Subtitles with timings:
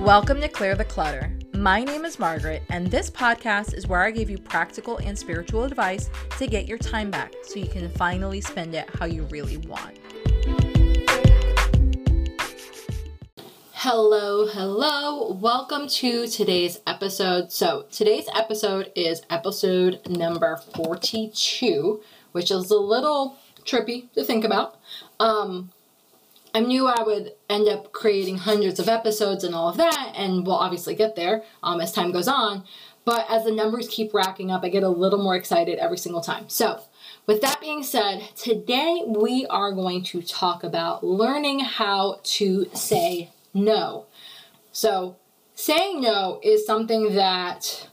[0.00, 1.30] Welcome to Clear the Clutter.
[1.52, 5.64] My name is Margaret, and this podcast is where I give you practical and spiritual
[5.64, 9.58] advice to get your time back so you can finally spend it how you really
[9.58, 9.98] want.
[13.72, 15.32] Hello, hello.
[15.32, 17.52] Welcome to today's episode.
[17.52, 22.00] So, today's episode is episode number 42,
[22.32, 23.36] which is a little
[23.66, 24.80] trippy to think about.
[25.20, 25.72] Um,
[26.54, 30.46] I knew I would end up creating hundreds of episodes and all of that, and
[30.46, 32.64] we'll obviously get there um, as time goes on.
[33.04, 36.20] But as the numbers keep racking up, I get a little more excited every single
[36.20, 36.48] time.
[36.48, 36.82] So,
[37.26, 43.30] with that being said, today we are going to talk about learning how to say
[43.54, 44.06] no.
[44.72, 45.16] So,
[45.54, 47.88] saying no is something that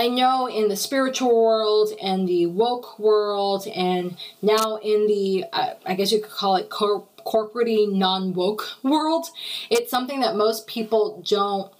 [0.00, 5.74] I know in the spiritual world and the woke world, and now in the, uh,
[5.84, 9.26] I guess you could call it cor- corporate non woke world,
[9.68, 11.70] it's something that most people don't.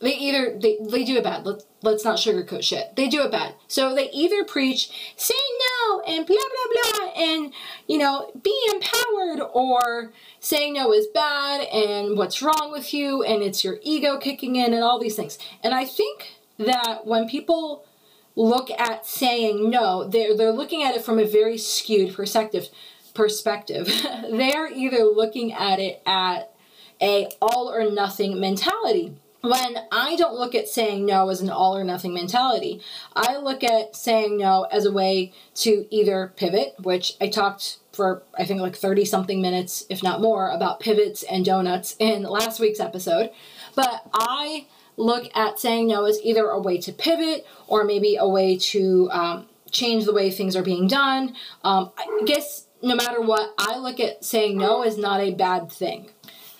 [0.00, 1.46] They either they, they do it bad.
[1.46, 2.96] Let's let's not sugarcoat shit.
[2.96, 3.54] They do it bad.
[3.68, 5.34] So they either preach say
[5.78, 7.52] no and blah blah blah and
[7.86, 13.42] you know be empowered or saying no is bad and what's wrong with you and
[13.42, 15.38] it's your ego kicking in and all these things.
[15.62, 17.86] And I think that when people
[18.34, 22.68] look at saying no, they're they're looking at it from a very skewed perspective
[23.16, 23.86] perspective.
[24.30, 26.52] They're either looking at it at
[27.00, 29.16] a all or nothing mentality.
[29.42, 32.80] When I don't look at saying no as an all or nothing mentality,
[33.14, 38.22] I look at saying no as a way to either pivot, which I talked for
[38.36, 42.60] I think like 30 something minutes, if not more, about pivots and donuts in last
[42.60, 43.30] week's episode.
[43.74, 48.28] But I look at saying no as either a way to pivot or maybe a
[48.28, 51.34] way to um, change the way things are being done.
[51.62, 55.70] Um, I guess no matter what, I look at saying no as not a bad
[55.70, 56.10] thing.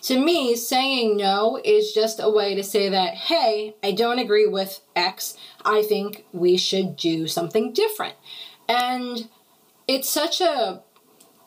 [0.02, 4.46] To me, saying no is just a way to say that, hey, I don't agree
[4.46, 5.36] with X.
[5.64, 8.14] I think we should do something different.
[8.68, 9.28] And
[9.88, 10.82] it's such a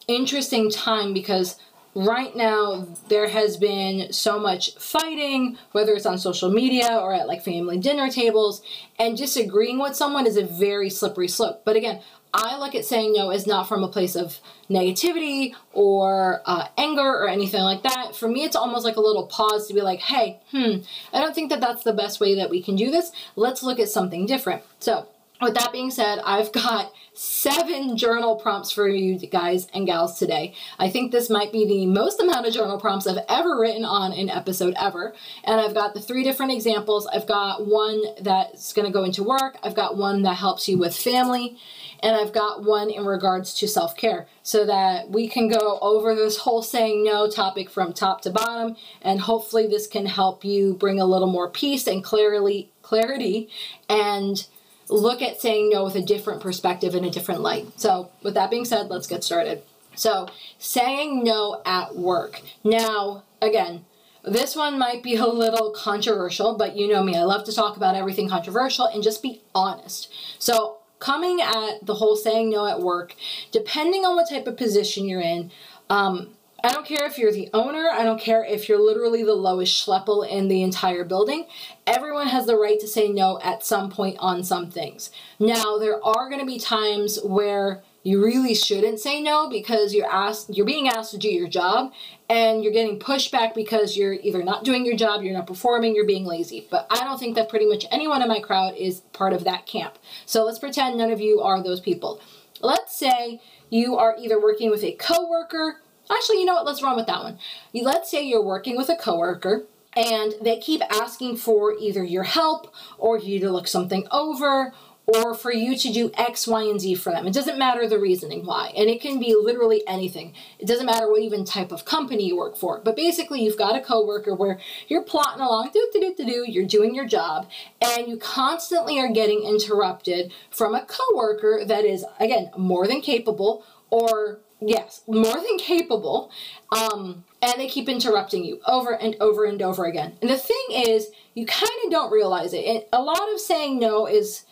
[0.07, 1.57] interesting time because
[1.95, 7.27] right now there has been so much fighting whether it's on social media or at
[7.27, 8.61] like family dinner tables
[8.99, 11.99] and disagreeing with someone is a very slippery slope but again
[12.33, 17.01] I look at saying no as not from a place of negativity or uh, anger
[17.01, 18.15] or anything like that.
[18.15, 20.77] For me, it's almost like a little pause to be like, hey, hmm,
[21.11, 23.11] I don't think that that's the best way that we can do this.
[23.35, 24.63] Let's look at something different.
[24.79, 25.07] So,
[25.41, 30.53] with that being said, I've got seven journal prompts for you guys and gals today.
[30.77, 34.11] I think this might be the most amount of journal prompts I've ever written on
[34.13, 35.13] an episode ever.
[35.43, 37.07] And I've got the three different examples.
[37.07, 40.77] I've got one that's going to go into work, I've got one that helps you
[40.77, 41.57] with family,
[42.01, 46.15] and I've got one in regards to self care so that we can go over
[46.15, 48.75] this whole saying no topic from top to bottom.
[49.01, 53.49] And hopefully, this can help you bring a little more peace and clarity, clarity
[53.89, 54.47] and
[54.89, 57.79] look at saying no with a different perspective and a different light.
[57.79, 59.61] So, with that being said, let's get started.
[59.95, 60.27] So,
[60.57, 62.41] saying no at work.
[62.63, 63.85] Now, again,
[64.23, 67.77] this one might be a little controversial, but you know me, I love to talk
[67.77, 70.11] about everything controversial and just be honest.
[70.39, 73.15] So, coming at the whole saying no at work,
[73.51, 75.51] depending on what type of position you're in,
[75.89, 76.31] um,
[76.63, 79.73] I don't care if you're the owner, I don't care if you're literally the lowest
[79.85, 81.45] schleppel in the entire building.
[81.87, 85.09] Everyone has the right to say no at some point on some things.
[85.39, 90.09] Now, there are going to be times where you really shouldn't say no because you're
[90.09, 91.91] asked you're being asked to do your job
[92.29, 95.95] and you're getting pushed back because you're either not doing your job, you're not performing,
[95.95, 96.65] you're being lazy.
[96.69, 99.65] But I don't think that pretty much anyone in my crowd is part of that
[99.65, 99.97] camp.
[100.25, 102.21] So let's pretend none of you are those people.
[102.61, 105.81] Let's say you are either working with a coworker.
[106.11, 106.65] Actually, you know what?
[106.65, 107.37] Let's run with that one.
[107.73, 109.65] Let's say you're working with a coworker
[109.95, 114.73] and they keep asking for either your help or you to look something over
[115.05, 117.25] or for you to do X, Y, and Z for them.
[117.25, 118.71] It doesn't matter the reasoning why.
[118.77, 120.33] And it can be literally anything.
[120.59, 122.79] It doesn't matter what even type of company you work for.
[122.79, 126.45] But basically, you've got a coworker where you're plotting along, do, do, do, do, do,
[126.47, 127.49] you're doing your job,
[127.81, 133.65] and you constantly are getting interrupted from a coworker that is, again, more than capable
[133.89, 136.31] or yes, more than capable,
[136.71, 140.17] um, and they keep interrupting you over and over and over again.
[140.21, 142.65] And the thing is, you kind of don't realize it.
[142.65, 144.45] And a lot of saying no is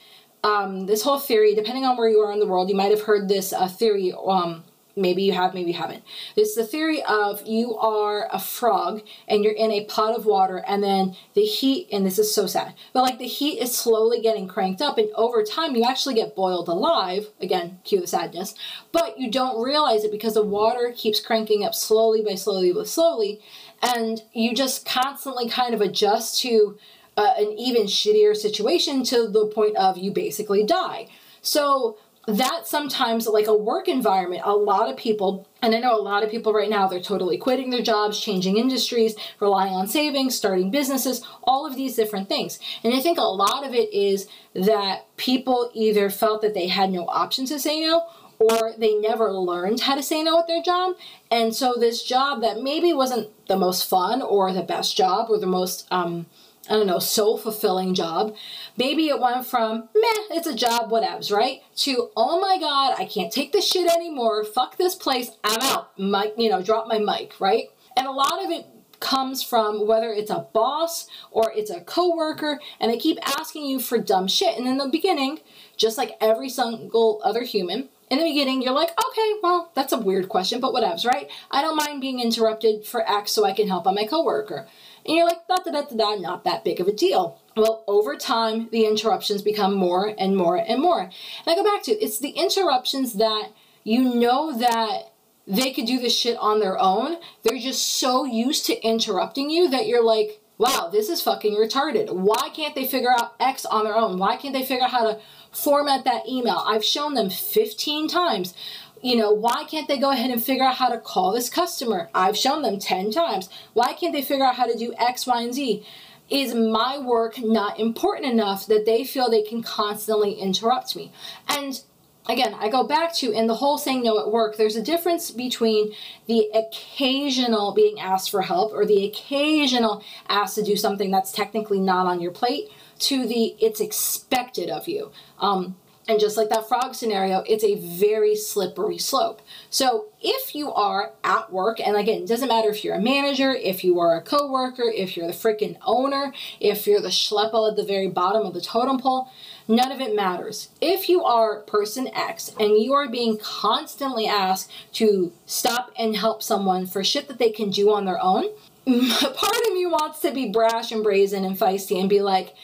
[0.44, 3.02] um, this whole theory, depending on where you are in the world, you might have
[3.02, 4.64] heard this uh, theory um,
[4.98, 6.04] maybe you have, maybe you haven't.
[6.36, 10.64] It's the theory of you are a frog and you're in a pot of water,
[10.68, 14.20] and then the heat, and this is so sad, but like the heat is slowly
[14.22, 17.28] getting cranked up, and over time you actually get boiled alive.
[17.40, 18.56] Again, cue the sadness,
[18.92, 22.84] but you don't realize it because the water keeps cranking up slowly by slowly by
[22.84, 23.40] slowly,
[23.82, 26.78] and you just constantly kind of adjust to
[27.16, 31.08] uh, an even shittier situation to the point of you basically die.
[31.42, 31.98] So
[32.28, 36.24] that sometimes like a work environment a lot of people and i know a lot
[36.24, 40.70] of people right now they're totally quitting their jobs changing industries relying on savings starting
[40.70, 42.60] businesses all of these different things.
[42.84, 46.92] And i think a lot of it is that people either felt that they had
[46.92, 48.04] no option to say no
[48.40, 50.96] or they never learned how to say no at their job.
[51.32, 55.40] And so this job that maybe wasn't the most fun or the best job or
[55.40, 56.28] the most um,
[56.70, 58.36] I don't know, soul fulfilling job.
[58.76, 61.62] Maybe it went from, meh, it's a job, whatevs, right?
[61.78, 64.44] To, oh my God, I can't take this shit anymore.
[64.44, 65.32] Fuck this place.
[65.44, 65.98] I'm out.
[65.98, 67.68] Mic, you know, drop my mic, right?
[67.96, 68.66] And a lot of it
[69.00, 73.80] comes from whether it's a boss or it's a coworker and they keep asking you
[73.80, 74.58] for dumb shit.
[74.58, 75.40] And in the beginning,
[75.78, 79.98] just like every single other human, in the beginning, you're like, okay, well, that's a
[79.98, 81.30] weird question, but whatevs, right?
[81.52, 84.66] I don't mind being interrupted for X so I can help out my coworker.
[85.08, 87.40] And you're like, da da da da not that big of a deal.
[87.56, 91.02] Well, over time, the interruptions become more and more and more.
[91.02, 91.12] And
[91.48, 93.52] I go back to it's the interruptions that
[93.84, 95.14] you know that
[95.48, 97.18] they could do this shit on their own.
[97.44, 102.12] They're just so used to interrupting you that you're like, wow, this is fucking retarded.
[102.12, 104.20] Why can't they figure out X on their own?
[104.20, 105.20] Why can't they figure out how to
[105.52, 106.64] format that email?
[106.66, 108.54] I've shown them 15 times
[109.02, 112.10] you know, why can't they go ahead and figure out how to call this customer?
[112.14, 113.50] I've shown them 10 times.
[113.74, 115.86] Why can't they figure out how to do X, Y, and Z?
[116.30, 121.12] Is my work not important enough that they feel they can constantly interrupt me?
[121.48, 121.82] And
[122.28, 125.32] again, I go back to in the whole saying no at work, there's a difference
[125.32, 125.94] between
[126.28, 131.80] the occasional being asked for help or the occasional asked to do something that's technically
[131.80, 135.12] not on your plate to the it's expected of you.
[135.40, 135.76] Um,
[136.08, 139.42] and just like that frog scenario, it's a very slippery slope.
[139.70, 143.52] So if you are at work, and again, it doesn't matter if you're a manager,
[143.52, 147.76] if you are a coworker, if you're the freaking owner, if you're the schleppel at
[147.76, 149.30] the very bottom of the totem pole,
[149.68, 150.70] none of it matters.
[150.80, 156.42] If you are person X and you are being constantly asked to stop and help
[156.42, 158.46] someone for shit that they can do on their own,
[158.88, 162.56] part of me wants to be brash and brazen and feisty and be like,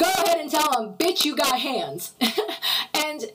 [0.00, 2.14] go ahead and tell them, bitch, you got hands.
[2.94, 3.30] and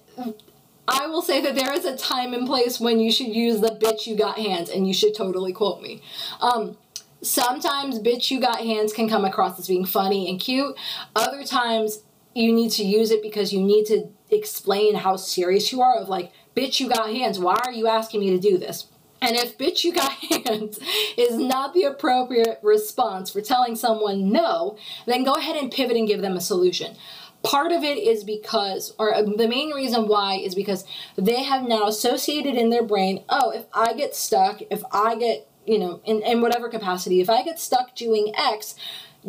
[0.88, 3.70] I will say that there is a time and place when you should use the
[3.70, 6.02] bitch, you got hands, and you should totally quote me.
[6.42, 6.78] Um,
[7.22, 10.76] sometimes bitch, you got hands can come across as being funny and cute.
[11.16, 12.00] Other times
[12.34, 16.10] you need to use it because you need to explain how serious you are of
[16.10, 17.40] like, bitch, you got hands.
[17.40, 18.88] Why are you asking me to do this?
[19.22, 20.12] And if bitch you got
[20.46, 20.80] hands
[21.18, 26.08] is not the appropriate response for telling someone no, then go ahead and pivot and
[26.08, 26.96] give them a solution.
[27.44, 30.84] Part of it is because, or the main reason why is because
[31.16, 35.48] they have now associated in their brain, oh, if I get stuck, if I get,
[35.66, 38.76] you know, in, in whatever capacity, if I get stuck doing X,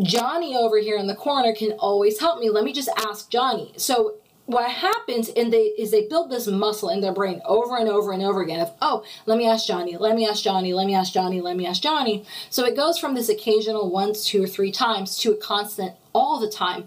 [0.01, 2.49] Johnny over here in the corner can always help me.
[2.49, 3.75] Let me just ask Johnny.
[3.77, 4.15] So
[4.47, 8.13] what happens in they is they build this muscle in their brain over and over
[8.13, 10.95] and over again of oh let me ask johnny let me ask johnny let me
[10.95, 12.25] ask johnny let me ask johnny.
[12.49, 16.41] So it goes from this occasional once two or three times to a constant all
[16.41, 16.87] the time.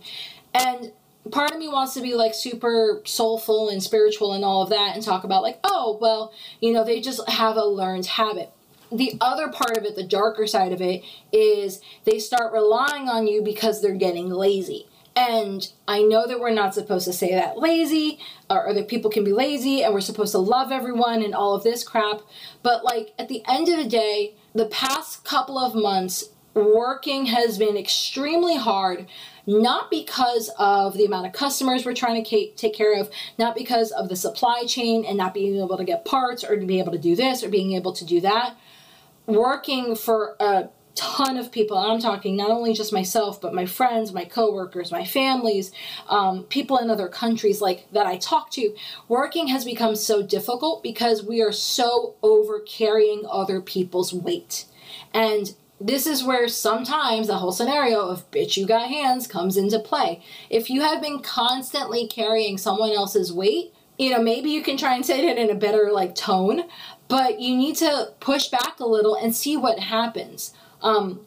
[0.54, 0.92] And
[1.32, 4.96] part of me wants to be like super soulful and spiritual and all of that
[4.96, 8.52] and talk about like oh well you know they just have a learned habit.
[8.92, 11.04] The other part of it the darker side of it
[11.34, 14.88] is they start relying on you because they're getting lazy
[15.20, 19.12] and I know that we're not supposed to say that lazy or, or, that people
[19.12, 22.22] can be lazy and we're supposed to love everyone and all of this crap.
[22.64, 27.58] But like at the end of the day, the past couple of months, working has
[27.58, 29.08] been extremely hard.
[29.46, 33.92] Not because of the amount of customers we're trying to take care of, not because
[33.92, 36.94] of the supply chain and not being able to get parts or to be able
[36.94, 38.56] to do this or being able to do that.
[39.26, 41.78] Working for a ton of people.
[41.78, 45.72] I'm talking not only just myself, but my friends, my coworkers, my families,
[46.10, 48.76] um, people in other countries like that I talk to.
[49.08, 54.66] Working has become so difficult because we are so over carrying other people's weight.
[55.14, 59.80] And this is where sometimes the whole scenario of bitch you got hands comes into
[59.80, 60.22] play.
[60.50, 64.96] If you have been constantly carrying someone else's weight, you know, maybe you can try
[64.96, 66.64] and say it in a better like tone,
[67.08, 70.54] but you need to push back a little and see what happens.
[70.82, 71.22] Um,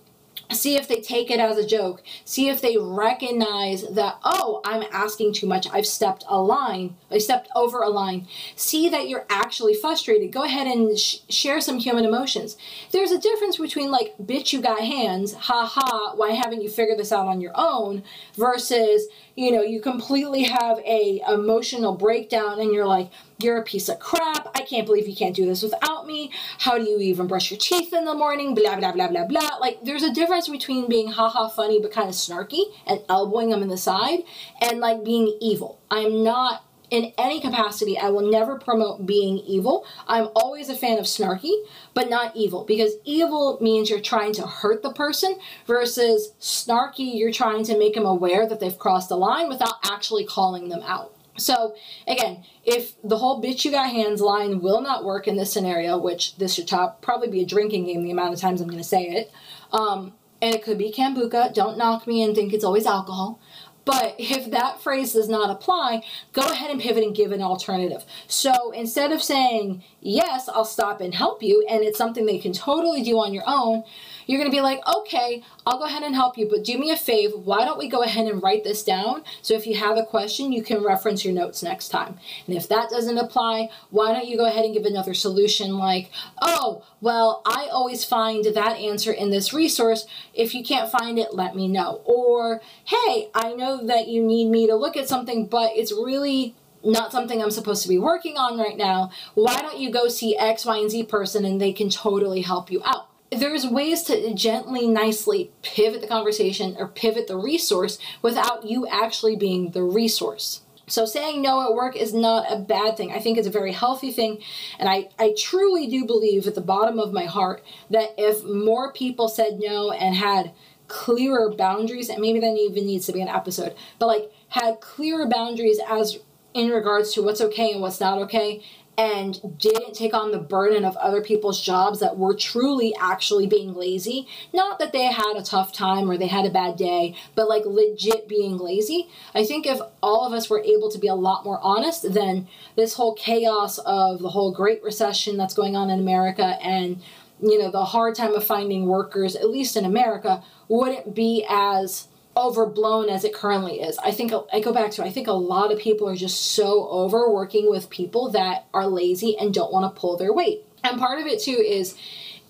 [0.51, 4.83] see if they take it as a joke see if they recognize that oh i'm
[4.93, 8.27] asking too much i've stepped a line i stepped over a line.
[8.57, 10.33] See that you're actually frustrated.
[10.33, 12.57] Go ahead and sh- share some human emotions.
[12.91, 16.99] There's a difference between like bitch you got hands ha ha why haven't you figured
[16.99, 18.03] this out on your own
[18.35, 19.07] versus
[19.37, 23.11] you know you completely have a emotional breakdown and you're like
[23.43, 24.49] you're a piece of crap.
[24.55, 26.31] I can't believe you can't do this without me.
[26.59, 28.55] How do you even brush your teeth in the morning?
[28.55, 29.57] Blah blah blah blah blah.
[29.61, 33.63] Like there's a difference between being haha funny but kind of snarky and elbowing them
[33.63, 34.21] in the side
[34.61, 35.81] and like being evil.
[35.91, 39.87] I'm not in any capacity, I will never promote being evil.
[40.07, 41.55] I'm always a fan of snarky,
[41.95, 47.33] but not evil, because evil means you're trying to hurt the person versus snarky, you're
[47.33, 51.17] trying to make them aware that they've crossed the line without actually calling them out.
[51.39, 51.75] So,
[52.07, 55.97] again, if the whole bitch you got hands line will not work in this scenario,
[55.97, 58.83] which this should top, probably be a drinking game the amount of times I'm going
[58.83, 59.33] to say it,
[59.73, 63.41] um, and it could be Sambuca, don't knock me and think it's always alcohol.
[63.85, 68.05] But if that phrase does not apply, go ahead and pivot and give an alternative.
[68.29, 72.53] So instead of saying, yes, I'll stop and help you, and it's something you can
[72.53, 73.85] totally do on your own,
[74.27, 76.91] you're going to be like, okay, I'll go ahead and help you, but do me
[76.91, 77.37] a favor.
[77.37, 79.23] Why don't we go ahead and write this down?
[79.43, 82.19] So if you have a question, you can reference your notes next time.
[82.47, 86.11] And if that doesn't apply, why don't you go ahead and give another solution like,
[86.41, 90.07] oh, well, I always find that answer in this resource.
[90.35, 92.03] If you can't find it, let me know.
[92.05, 96.55] Or, hey, I know that you need me to look at something, but it's really
[96.85, 99.11] not something I'm supposed to be working on right now.
[99.35, 102.71] Why don't you go see X, Y, and Z person and they can totally help
[102.71, 103.09] you out?
[103.37, 109.37] There's ways to gently, nicely pivot the conversation or pivot the resource without you actually
[109.37, 110.61] being the resource.
[110.87, 113.13] So saying no at work is not a bad thing.
[113.13, 114.43] I think it's a very healthy thing.
[114.79, 118.93] And I, I truly do believe at the bottom of my heart that if more
[118.93, 120.53] people said no and had
[120.89, 125.27] clearer boundaries, and maybe that even needs to be an episode, but like had clearer
[125.27, 126.19] boundaries as
[126.53, 128.63] in regards to what's okay and what's not okay,
[128.99, 133.75] and didn't take on the burden of other people's jobs that were truly actually being
[133.75, 134.27] lazy.
[134.53, 137.65] Not that they had a tough time or they had a bad day, but like
[137.65, 139.09] legit being lazy.
[139.35, 142.49] I think if all of us were able to be a lot more honest, then
[142.77, 147.01] this whole chaos of the whole Great Recession that's going on in America and
[147.41, 152.07] you know the hard time of finding workers, at least in America, wouldn't be as
[152.37, 153.99] overblown as it currently is.
[153.99, 156.89] I think I go back to I think a lot of people are just so
[156.89, 160.65] over working with people that are lazy and don't want to pull their weight.
[160.85, 161.97] And part of it too is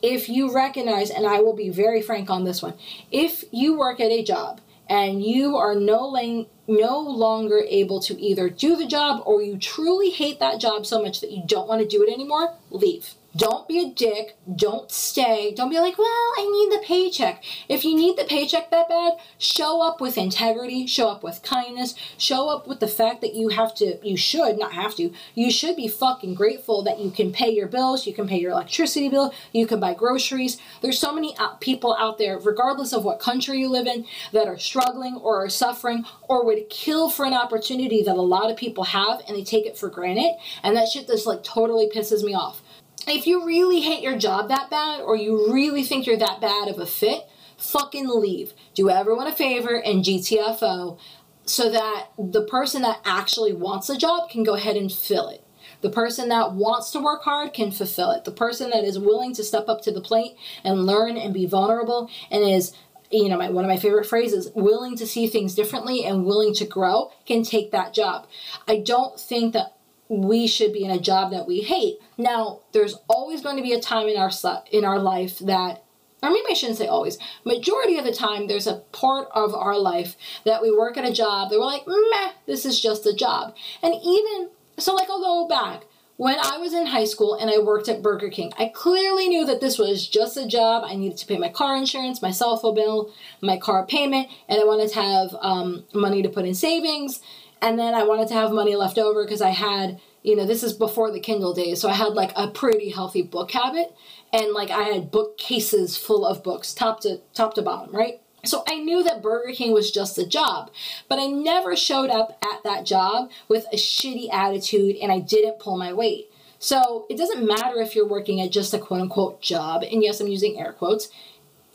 [0.01, 2.75] if you recognize and I will be very frank on this one.
[3.11, 8.21] If you work at a job and you are no lang- no longer able to
[8.21, 11.69] either do the job or you truly hate that job so much that you don't
[11.69, 13.15] want to do it anymore, leave.
[13.35, 14.37] Don't be a dick.
[14.55, 15.55] Don't stay.
[15.57, 17.43] Don't be like, well, I need the paycheck.
[17.67, 21.95] If you need the paycheck that bad, show up with integrity, show up with kindness,
[22.19, 25.51] show up with the fact that you have to, you should, not have to, you
[25.51, 29.09] should be fucking grateful that you can pay your bills, you can pay your electricity
[29.09, 30.59] bill, you can buy groceries.
[30.83, 34.47] There's so many uh, people out there, regardless of what country you live in, that
[34.47, 38.59] are struggling or are suffering or would kill for an opportunity that a lot of
[38.59, 40.35] people have and they take it for granted.
[40.63, 42.62] And that shit just like totally pisses me off
[43.07, 46.69] if you really hate your job that bad or you really think you're that bad
[46.69, 47.23] of a fit,
[47.57, 48.53] fucking leave.
[48.75, 50.99] Do everyone a favor and GTFO
[51.45, 55.45] so that the person that actually wants a job can go ahead and fill it.
[55.81, 58.25] The person that wants to work hard can fulfill it.
[58.25, 61.47] The person that is willing to step up to the plate and learn and be
[61.47, 62.73] vulnerable and is
[63.11, 66.55] you know, my, one of my favorite phrases, willing to see things differently and willing
[66.55, 68.27] to grow can take that job.
[68.67, 69.77] I don't think that
[70.21, 71.99] we should be in a job that we hate.
[72.19, 74.31] Now, there's always going to be a time in our
[74.71, 75.85] in our life that
[76.23, 77.19] or maybe I shouldn't say always.
[77.45, 81.13] Majority of the time, there's a part of our life that we work at a
[81.13, 83.57] job that we're like, meh, this is just a job.
[83.83, 85.85] And even so, like I'll go back
[86.17, 88.53] when I was in high school and I worked at Burger King.
[88.57, 90.85] I clearly knew that this was just a job.
[90.87, 94.61] I needed to pay my car insurance, my cell phone bill, my car payment, and
[94.61, 97.21] I wanted to have um, money to put in savings
[97.63, 100.65] and then I wanted to have money left over because I had, you know, this
[100.65, 103.95] is before the Kindle days, so I had like a pretty healthy book habit,
[104.33, 108.21] and like I had bookcases full of books, top to top to bottom, right?
[108.45, 110.73] So I knew that Burger King was just a job,
[111.09, 115.61] but I never showed up at that job with a shitty attitude and I didn't
[115.61, 116.29] pull my weight.
[116.59, 120.21] So it doesn't matter if you're working at just a quote unquote job, and yes,
[120.21, 121.09] I'm using air quotes.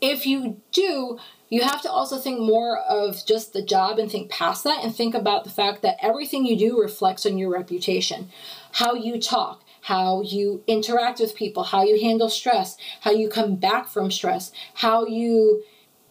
[0.00, 1.18] If you do,
[1.48, 4.94] you have to also think more of just the job and think past that and
[4.94, 8.28] think about the fact that everything you do reflects on your reputation.
[8.72, 13.56] How you talk, how you interact with people, how you handle stress, how you come
[13.56, 15.62] back from stress, how you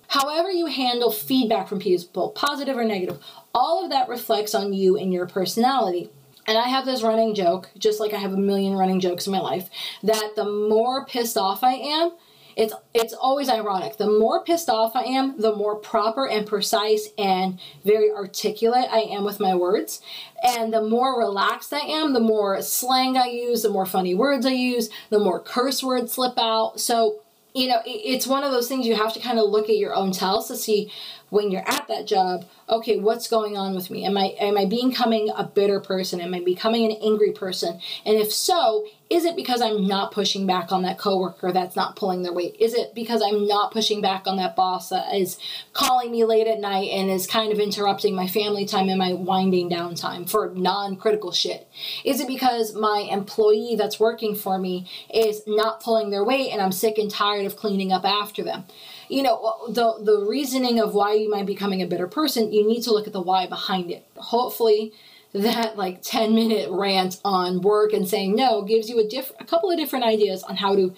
[0.07, 3.19] however you handle feedback from people, positive or negative,
[3.53, 6.09] all of that reflects on you and your personality.
[6.47, 9.33] And I have this running joke, just like I have a million running jokes in
[9.33, 9.69] my life,
[10.01, 12.11] that the more pissed off I am,
[12.57, 13.97] it's it's always ironic.
[13.97, 19.01] The more pissed off I am, the more proper and precise and very articulate I
[19.01, 20.01] am with my words.
[20.43, 24.45] And the more relaxed I am, the more slang I use, the more funny words
[24.45, 26.79] I use, the more curse words slip out.
[26.79, 27.19] So
[27.53, 29.95] you know, it's one of those things you have to kind of look at your
[29.95, 30.91] own tells to see
[31.29, 34.05] when you're at that job, okay, what's going on with me?
[34.05, 36.21] Am I am I becoming a bitter person?
[36.21, 37.79] Am I becoming an angry person?
[38.05, 41.95] And if so, is it because I'm not pushing back on that coworker that's not
[41.95, 42.57] pulling their weight?
[42.59, 45.37] Is it because I'm not pushing back on that boss that is
[45.71, 49.13] calling me late at night and is kind of interrupting my family time and my
[49.13, 51.69] winding down time for non-critical shit?
[52.03, 56.61] Is it because my employee that's working for me is not pulling their weight and
[56.61, 58.65] I'm sick and tired of cleaning up after them?
[59.09, 62.51] You know uh, the the reasoning of why you might be becoming a better person
[62.51, 64.93] you need to look at the why behind it hopefully
[65.33, 69.45] that like 10 minute rant on work and saying no gives you a diff- a
[69.45, 70.93] couple of different ideas on how to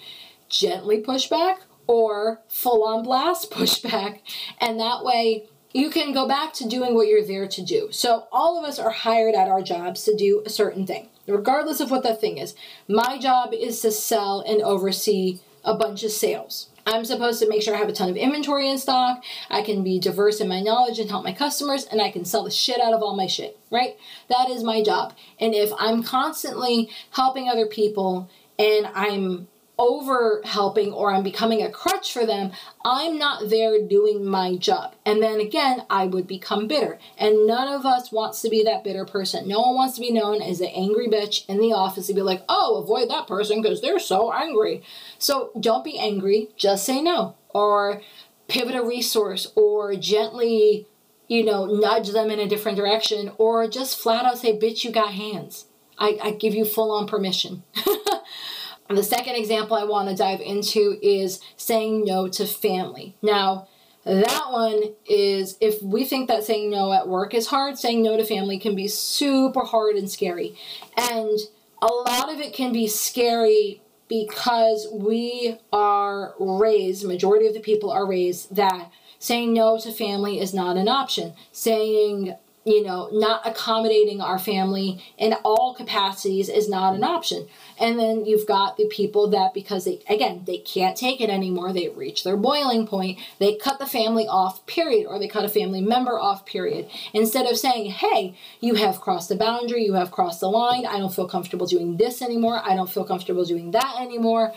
[0.48, 4.22] gently push back or full on blast push back
[4.60, 7.88] and that way you can go back to doing what you're there to do.
[7.92, 11.80] So all of us are hired at our jobs to do a certain thing, regardless
[11.80, 12.54] of what that thing is.
[12.88, 16.70] My job is to sell and oversee a bunch of sales.
[16.90, 19.22] I'm supposed to make sure I have a ton of inventory in stock.
[19.48, 22.44] I can be diverse in my knowledge and help my customers, and I can sell
[22.44, 23.96] the shit out of all my shit, right?
[24.28, 25.14] That is my job.
[25.38, 28.28] And if I'm constantly helping other people
[28.58, 29.48] and I'm
[29.80, 32.52] over helping or I'm becoming a crutch for them,
[32.84, 34.94] I'm not there doing my job.
[35.06, 36.98] And then again, I would become bitter.
[37.16, 39.48] And none of us wants to be that bitter person.
[39.48, 42.20] No one wants to be known as the angry bitch in the office and be
[42.20, 44.82] like, oh, avoid that person because they're so angry.
[45.18, 47.36] So don't be angry, just say no.
[47.48, 48.02] Or
[48.48, 50.86] pivot a resource or gently,
[51.26, 54.90] you know, nudge them in a different direction or just flat out say, bitch, you
[54.90, 55.64] got hands.
[55.98, 57.62] I, I give you full on permission.
[58.90, 63.14] The second example I want to dive into is saying no to family.
[63.22, 63.68] Now,
[64.04, 68.16] that one is if we think that saying no at work is hard, saying no
[68.16, 70.56] to family can be super hard and scary.
[70.96, 71.38] And
[71.80, 77.92] a lot of it can be scary because we are raised, majority of the people
[77.92, 81.34] are raised that saying no to family is not an option.
[81.52, 87.46] Saying you know, not accommodating our family in all capacities is not an option.
[87.80, 91.72] And then you've got the people that, because they, again, they can't take it anymore,
[91.72, 95.48] they reach their boiling point, they cut the family off, period, or they cut a
[95.48, 96.88] family member off, period.
[97.14, 100.98] Instead of saying, hey, you have crossed the boundary, you have crossed the line, I
[100.98, 104.52] don't feel comfortable doing this anymore, I don't feel comfortable doing that anymore.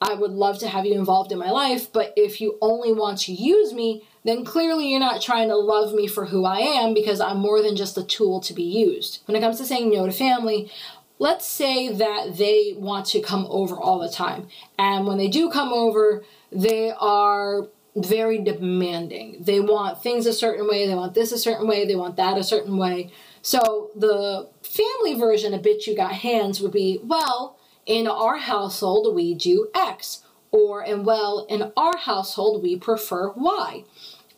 [0.00, 3.20] I would love to have you involved in my life, but if you only want
[3.20, 6.92] to use me, then clearly you're not trying to love me for who I am
[6.92, 9.22] because I'm more than just a tool to be used.
[9.26, 10.70] When it comes to saying no to family,
[11.18, 14.48] let's say that they want to come over all the time.
[14.78, 19.38] And when they do come over, they are very demanding.
[19.40, 22.36] They want things a certain way, they want this a certain way, they want that
[22.36, 23.10] a certain way.
[23.40, 29.14] So the family version of Bitch You Got Hands would be, well, in our household
[29.14, 30.22] we do X.
[30.50, 33.84] Or, and well, in our household we prefer Y.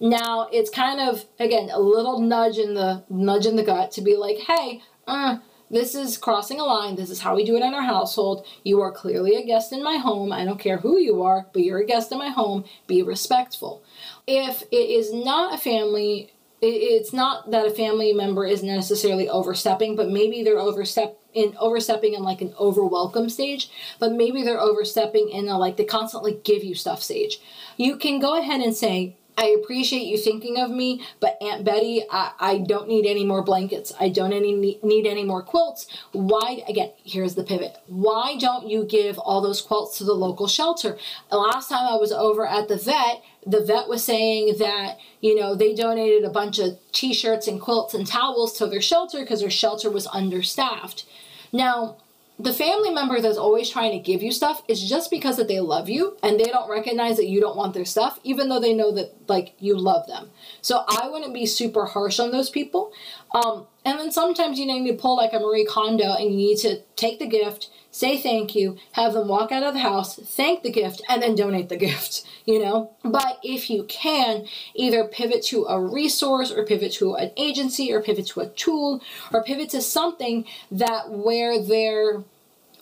[0.00, 4.00] Now it's kind of again a little nudge in the nudge in the gut to
[4.00, 5.38] be like, hey, uh,
[5.70, 6.96] this is crossing a line.
[6.96, 8.46] This is how we do it in our household.
[8.64, 10.32] You are clearly a guest in my home.
[10.32, 12.64] I don't care who you are, but you're a guest in my home.
[12.86, 13.82] Be respectful.
[14.26, 19.96] If it is not a family, it's not that a family member is necessarily overstepping,
[19.96, 25.28] but maybe they're overstep in overstepping in like an overwelcome stage, but maybe they're overstepping
[25.28, 27.40] in a like they constantly give you stuff stage.
[27.76, 32.02] You can go ahead and say, I appreciate you thinking of me, but Aunt Betty,
[32.10, 33.92] I, I don't need any more blankets.
[34.00, 35.86] I don't any need any more quilts.
[36.10, 37.76] Why, again, here's the pivot.
[37.86, 40.98] Why don't you give all those quilts to the local shelter?
[41.30, 45.54] Last time I was over at the vet, the vet was saying that, you know,
[45.54, 49.40] they donated a bunch of t shirts and quilts and towels to their shelter because
[49.40, 51.04] their shelter was understaffed.
[51.52, 51.98] Now,
[52.40, 55.58] the family member that's always trying to give you stuff is just because that they
[55.58, 58.72] love you and they don't recognize that you don't want their stuff even though they
[58.72, 60.30] know that like you love them.
[60.60, 62.92] So i wouldn't be super harsh on those people.
[63.34, 66.30] Um, and then sometimes you know, you need to pull like a marie kondo and
[66.30, 69.80] you need to take the gift say thank you have them walk out of the
[69.80, 74.46] house thank the gift and then donate the gift you know but if you can
[74.74, 79.02] either pivot to a resource or pivot to an agency or pivot to a tool
[79.32, 82.22] or pivot to something that where their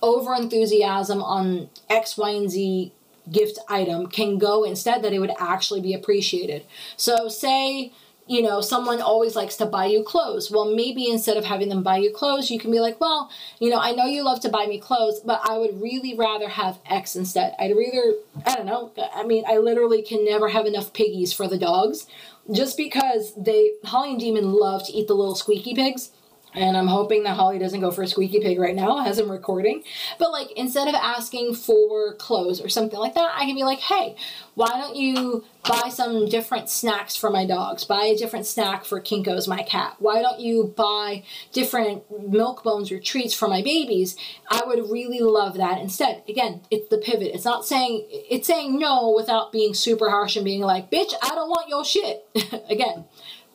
[0.03, 2.93] over enthusiasm on x y and z
[3.31, 6.65] gift item can go instead that it would actually be appreciated.
[6.97, 7.93] So, say,
[8.27, 10.51] you know, someone always likes to buy you clothes.
[10.51, 13.71] Well, maybe instead of having them buy you clothes, you can be like, well, you
[13.71, 16.79] know, I know you love to buy me clothes, but I would really rather have
[16.87, 17.55] X instead.
[17.59, 21.47] I'd rather, I don't know, I mean, I literally can never have enough piggies for
[21.47, 22.07] the dogs
[22.53, 26.11] just because they, Holly and Demon love to eat the little squeaky pigs
[26.57, 29.31] and I'm hoping that Holly doesn't go for a squeaky pig right now as I'm
[29.31, 29.83] recording.
[30.19, 33.79] But like instead of asking for clothes or something like that, I can be like,
[33.79, 34.17] hey,
[34.55, 37.85] why don't you buy some different snacks for my dogs?
[37.85, 39.97] Buy a different snack for Kinko's, my cat.
[39.99, 44.17] Why don't you buy different milk bones or treats for my babies?
[44.51, 46.23] I would really love that instead.
[46.27, 47.35] Again, it's the pivot.
[47.35, 51.35] It's not saying, it's saying no without being super harsh and being like, bitch, I
[51.35, 52.27] don't want your shit.
[52.71, 53.05] Again,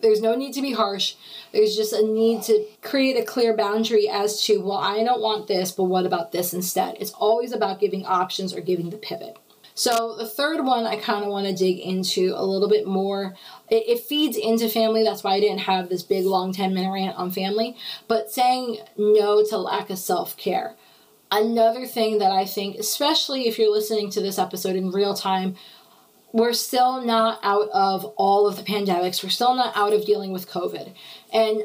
[0.02, 1.16] there's no need to be harsh.
[1.52, 5.48] There's just a need to create a clear boundary as to, well, I don't want
[5.48, 6.98] this, but what about this instead?
[7.00, 9.38] It's always about giving options or giving the pivot.
[9.74, 13.36] So the third one I kind of want to dig into a little bit more.
[13.70, 15.04] It, it, feeds into family.
[15.04, 17.78] That's why I didn't have this big long 10 minute rant on family.
[18.08, 20.76] But saying no to lack of self care.
[21.32, 25.56] Another thing that I think, especially if you're listening to this episode in real time,
[26.34, 29.24] we're still not out of all of the pandemics.
[29.24, 30.94] We're still not out of dealing with COVID.
[31.34, 31.64] And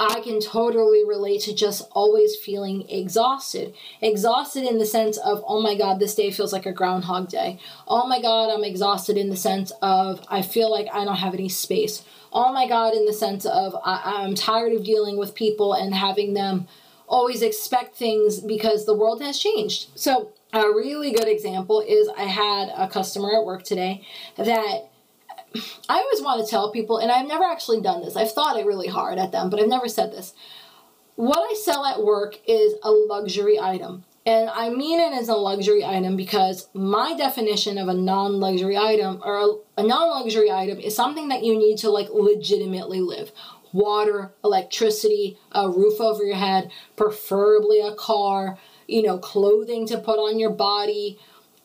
[0.00, 3.74] I can totally relate to just always feeling exhausted.
[4.00, 7.58] Exhausted in the sense of, oh my God, this day feels like a Groundhog Day.
[7.88, 11.34] Oh my God, I'm exhausted in the sense of, I feel like I don't have
[11.34, 12.04] any space.
[12.32, 15.94] Oh my God, in the sense of, I- I'm tired of dealing with people and
[15.94, 16.68] having them
[17.08, 19.88] always expect things because the world has changed.
[19.96, 24.06] So, a really good example is I had a customer at work today
[24.36, 24.90] that
[25.88, 28.16] I always want to tell people, and I've never actually done this.
[28.16, 30.34] I've thought it really hard at them, but I've never said this.
[31.16, 34.04] What I sell at work is a luxury item.
[34.24, 38.76] And I mean it as a luxury item because my definition of a non luxury
[38.76, 43.00] item or a, a non luxury item is something that you need to like legitimately
[43.00, 43.32] live
[43.72, 48.58] water, electricity, a roof over your head, preferably a car,
[48.88, 51.18] you know, clothing to put on your body,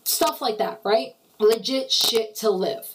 [0.04, 1.16] stuff like that, right?
[1.40, 2.86] Legit shit to live.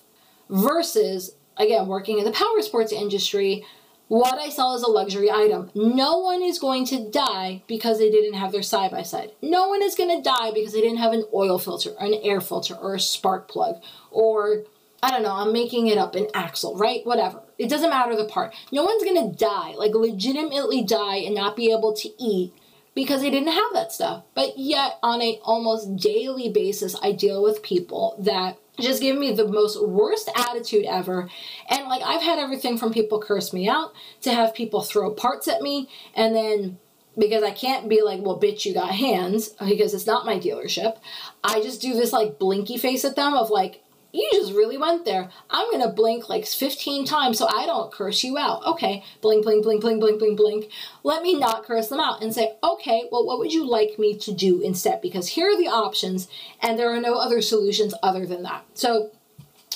[0.48, 3.64] Versus, again, working in the power sports industry,
[4.08, 5.70] what I sell is a luxury item.
[5.74, 9.32] No one is going to die because they didn't have their side by side.
[9.42, 12.40] No one is going to die because they didn't have an oil filter, an air
[12.40, 14.64] filter, or a spark plug, or
[15.02, 17.04] I don't know, I'm making it up, an axle, right?
[17.04, 17.42] Whatever.
[17.58, 18.54] It doesn't matter the part.
[18.72, 22.52] No one's gonna die, like legitimately die and not be able to eat
[22.98, 24.24] because they didn't have that stuff.
[24.34, 29.30] But yet, on a almost daily basis, I deal with people that just give me
[29.30, 31.30] the most worst attitude ever.
[31.70, 35.46] And like, I've had everything from people curse me out to have people throw parts
[35.46, 36.78] at me and then
[37.16, 40.98] because I can't be like, well, bitch, you got hands, because it's not my dealership.
[41.44, 45.04] I just do this like blinky face at them of like, you just really went
[45.04, 45.28] there.
[45.50, 48.64] I'm going to blink like 15 times so I don't curse you out.
[48.66, 50.70] Okay, blink, blink, blink, blink, blink, blink, blink.
[51.02, 54.16] Let me not curse them out and say, okay, well, what would you like me
[54.18, 55.02] to do instead?
[55.02, 56.28] Because here are the options,
[56.62, 58.64] and there are no other solutions other than that.
[58.74, 59.10] So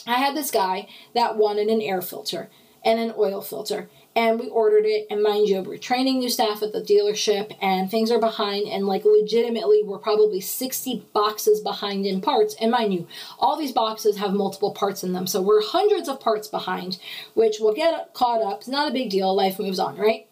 [0.06, 2.48] I had this guy that wanted an air filter
[2.84, 5.06] and an oil filter and we ordered it.
[5.10, 8.86] And mind you we're training new staff at the dealership and things are behind and
[8.86, 12.54] like legitimately we're probably 60 boxes behind in parts.
[12.60, 13.06] And mind you
[13.38, 16.98] all these boxes have multiple parts in them so we're hundreds of parts behind
[17.34, 18.60] which will get caught up.
[18.60, 19.34] It's not a big deal.
[19.34, 20.26] Life moves on right?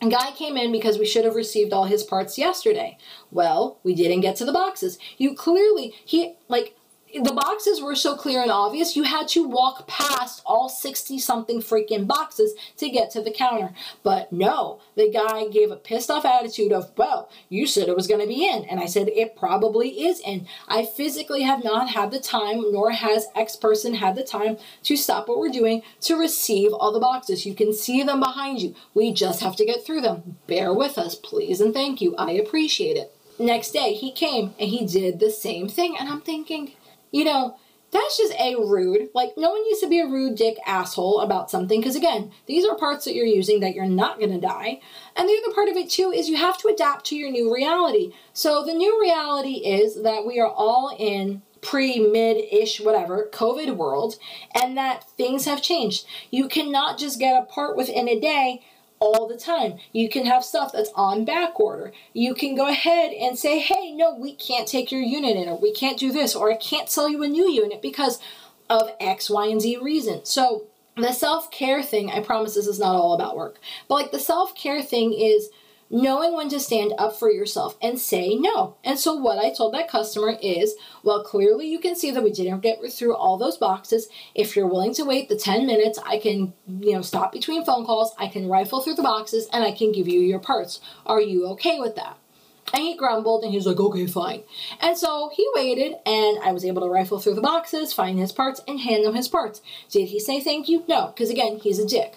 [0.00, 2.96] A guy came in because we should have received all his parts yesterday.
[3.32, 4.96] Well, we didn't get to the boxes.
[5.16, 6.76] You clearly, he, like,
[7.14, 11.60] the boxes were so clear and obvious, you had to walk past all 60 something
[11.60, 13.72] freaking boxes to get to the counter.
[14.02, 18.06] But no, the guy gave a pissed off attitude of, well, you said it was
[18.06, 18.64] going to be in.
[18.64, 20.46] And I said, it probably is in.
[20.68, 24.96] I physically have not had the time, nor has X person had the time to
[24.96, 27.46] stop what we're doing to receive all the boxes.
[27.46, 28.74] You can see them behind you.
[28.94, 30.36] We just have to get through them.
[30.46, 32.14] Bear with us, please, and thank you.
[32.16, 33.14] I appreciate it.
[33.40, 35.96] Next day, he came and he did the same thing.
[35.98, 36.72] And I'm thinking,
[37.10, 37.56] you know,
[37.90, 39.08] that's just a rude.
[39.14, 42.66] Like, no one needs to be a rude dick asshole about something because, again, these
[42.66, 44.80] are parts that you're using that you're not going to die.
[45.16, 47.52] And the other part of it, too, is you have to adapt to your new
[47.54, 48.12] reality.
[48.34, 53.76] So, the new reality is that we are all in pre, mid ish, whatever, COVID
[53.76, 54.16] world,
[54.54, 56.06] and that things have changed.
[56.30, 58.62] You cannot just get a part within a day
[59.00, 59.78] all the time.
[59.92, 61.92] You can have stuff that's on back order.
[62.12, 65.58] You can go ahead and say, hey, no, we can't take your unit in, or
[65.58, 68.20] we can't do this, or I can't sell you a new unit because
[68.68, 70.24] of X, Y, and Z reason.
[70.24, 70.64] So
[70.96, 73.58] the self care thing, I promise this is not all about work,
[73.88, 75.50] but like the self care thing is
[75.90, 78.76] knowing when to stand up for yourself and say no.
[78.84, 82.30] And so what I told that customer is, well, clearly you can see that we
[82.30, 84.08] didn't get through all those boxes.
[84.34, 87.86] If you're willing to wait the 10 minutes, I can, you know, stop between phone
[87.86, 90.80] calls, I can rifle through the boxes and I can give you your parts.
[91.06, 92.18] Are you okay with that?
[92.74, 94.42] And he grumbled and he was like, okay, fine.
[94.80, 98.32] And so he waited and I was able to rifle through the boxes, find his
[98.32, 99.62] parts, and hand him his parts.
[99.90, 100.84] Did he say thank you?
[100.86, 102.16] No, because again, he's a dick.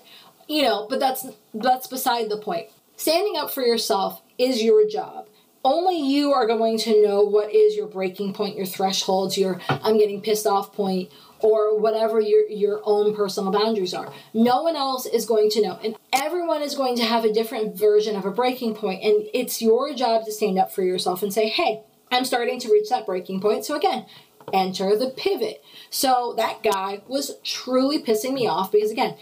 [0.49, 2.67] You know, but that's that's beside the point.
[3.01, 5.27] Standing up for yourself is your job.
[5.65, 9.97] Only you are going to know what is your breaking point, your thresholds, your I'm
[9.97, 14.13] getting pissed off point, or whatever your, your own personal boundaries are.
[14.35, 15.79] No one else is going to know.
[15.83, 19.03] And everyone is going to have a different version of a breaking point.
[19.03, 22.71] And it's your job to stand up for yourself and say, hey, I'm starting to
[22.71, 23.65] reach that breaking point.
[23.65, 24.05] So again,
[24.53, 25.63] enter the pivot.
[25.89, 29.17] So that guy was truly pissing me off because again,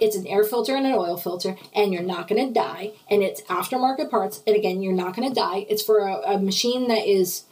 [0.00, 2.92] it's an air filter and an oil filter, and you're not going to die.
[3.10, 5.66] And it's aftermarket parts, and again, you're not going to die.
[5.68, 7.44] It's for a, a machine that is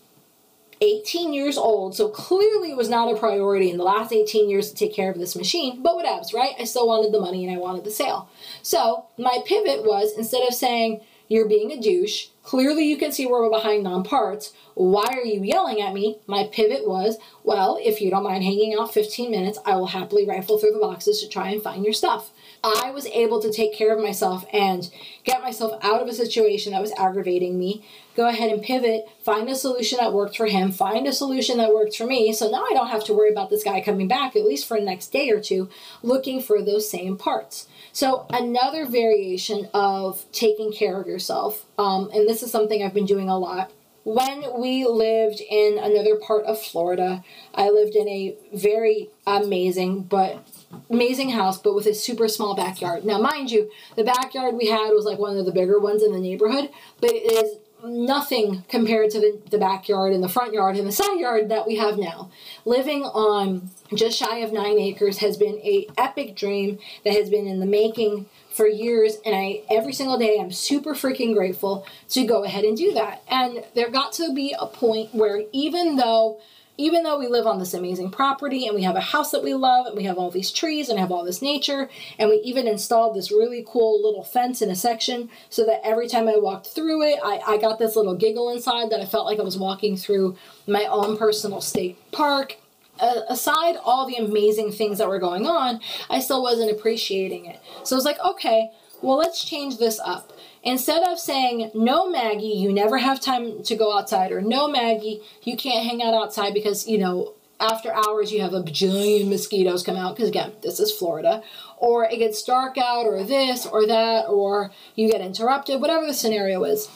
[0.81, 4.71] 18 years old, so clearly it was not a priority in the last 18 years
[4.71, 6.55] to take care of this machine, but whatevs, right?
[6.59, 8.31] I still wanted the money and I wanted the sale.
[8.63, 13.27] So my pivot was instead of saying, you're being a douche, clearly you can see
[13.27, 16.19] we're behind on parts, why are you yelling at me?
[16.27, 20.27] My pivot was, well, if you don't mind hanging out 15 minutes, I will happily
[20.27, 22.31] rifle through the boxes to try and find your stuff.
[22.65, 24.91] I was able to take care of myself and
[25.25, 27.85] get myself out of a situation that was aggravating me.
[28.17, 31.73] Go ahead and pivot, find a solution that worked for him, find a solution that
[31.73, 32.33] worked for me.
[32.33, 34.79] So now I don't have to worry about this guy coming back, at least for
[34.79, 35.69] the next day or two,
[36.03, 37.69] looking for those same parts.
[37.93, 43.07] So, another variation of taking care of yourself, um, and this is something I've been
[43.07, 43.73] doing a lot.
[44.05, 50.47] When we lived in another part of Florida, I lived in a very amazing but
[50.91, 53.05] amazing house, but with a super small backyard.
[53.05, 56.13] Now, mind you, the backyard we had was like one of the bigger ones in
[56.13, 60.77] the neighborhood, but it is nothing compared to the, the backyard and the front yard
[60.77, 62.31] and the side yard that we have now.
[62.65, 67.47] Living on just shy of nine acres has been a epic dream that has been
[67.47, 72.27] in the making for years and I every single day I'm super freaking grateful to
[72.27, 73.23] go ahead and do that.
[73.29, 76.41] And there got to be a point where even though
[76.79, 79.53] even though we live on this amazing property and we have a house that we
[79.53, 82.69] love and we have all these trees and have all this nature and we even
[82.69, 86.69] installed this really cool little fence in a section so that every time I walked
[86.69, 89.59] through it, I, I got this little giggle inside that I felt like I was
[89.59, 90.37] walking through
[90.69, 92.57] my own personal state park.
[93.01, 97.61] Uh, aside all the amazing things that were going on, I still wasn't appreciating it.
[97.85, 98.71] So I was like, okay,
[99.03, 100.33] well, let's change this up.
[100.63, 105.23] Instead of saying, no, Maggie, you never have time to go outside, or no, Maggie,
[105.43, 109.83] you can't hang out outside because, you know, after hours you have a bajillion mosquitoes
[109.83, 111.43] come out, because again, this is Florida,
[111.77, 116.15] or it gets dark out, or this, or that, or you get interrupted, whatever the
[116.15, 116.89] scenario is.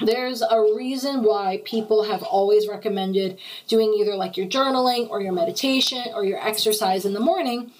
[0.00, 5.32] There's a reason why people have always recommended doing either like your journaling or your
[5.32, 7.70] meditation or your exercise in the morning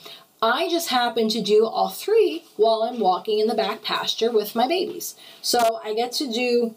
[0.45, 4.55] I just happen to do all three while I'm walking in the back pasture with
[4.55, 5.15] my babies.
[5.41, 6.75] So I get to do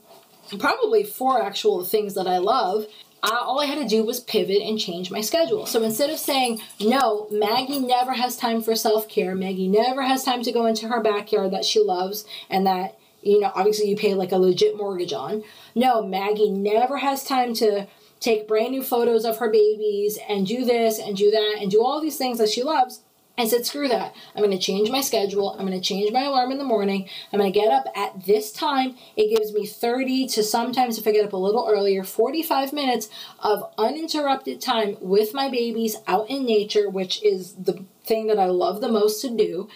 [0.58, 2.86] probably four actual things that I love.
[3.22, 5.66] All I had to do was pivot and change my schedule.
[5.66, 10.24] So instead of saying, no, Maggie never has time for self care, Maggie never has
[10.24, 13.98] time to go into her backyard that she loves and that, you know, obviously you
[13.98, 15.44] pay like a legit mortgage on.
[15.76, 17.86] No, Maggie never has time to
[18.22, 21.84] take brand new photos of her babies and do this and do that and do
[21.84, 23.02] all these things that she loves.
[23.40, 24.16] I said, screw that.
[24.36, 25.52] I'm going to change my schedule.
[25.52, 27.08] I'm going to change my alarm in the morning.
[27.32, 28.96] I'm going to get up at this time.
[29.16, 33.10] It gives me 30 to sometimes, if I get up a little earlier, 45 minutes
[33.40, 38.46] of uninterrupted time with my babies out in nature, which is the thing that I
[38.46, 39.70] love the most to do.